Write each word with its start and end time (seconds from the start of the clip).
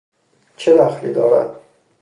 !چه 0.57 0.77
دخلی 0.77 1.13
دارد 1.13 1.55